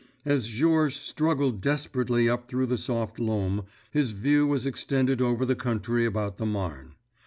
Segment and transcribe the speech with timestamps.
[0.25, 5.53] As Georges struggled desperately up through the soft loam, his view was extended over the
[5.53, 6.95] country about the Marne.